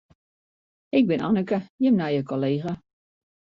Ik 0.99 1.07
bin 1.09 1.23
Anneke, 1.27 1.61
jim 1.81 1.95
nije 2.01 2.23
kollega. 2.29 2.71